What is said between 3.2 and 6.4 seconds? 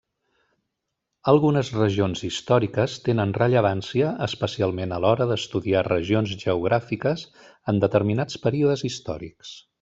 rellevància especialment a l'hora d'estudiar regions